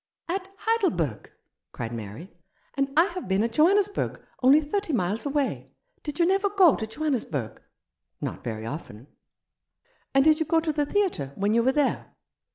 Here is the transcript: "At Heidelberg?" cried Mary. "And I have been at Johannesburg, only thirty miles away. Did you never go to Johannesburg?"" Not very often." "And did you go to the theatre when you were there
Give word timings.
"At 0.27 0.49
Heidelberg?" 0.57 1.31
cried 1.73 1.93
Mary. 1.93 2.33
"And 2.75 2.91
I 2.97 3.05
have 3.13 3.27
been 3.27 3.43
at 3.43 3.51
Johannesburg, 3.53 4.19
only 4.41 4.59
thirty 4.59 4.93
miles 4.93 5.27
away. 5.27 5.73
Did 6.01 6.19
you 6.19 6.25
never 6.25 6.49
go 6.49 6.75
to 6.75 6.87
Johannesburg?"" 6.87 7.61
Not 8.19 8.43
very 8.43 8.65
often." 8.65 9.05
"And 10.15 10.23
did 10.25 10.39
you 10.39 10.45
go 10.47 10.59
to 10.59 10.73
the 10.73 10.87
theatre 10.87 11.33
when 11.35 11.53
you 11.53 11.61
were 11.61 11.71
there 11.73 12.15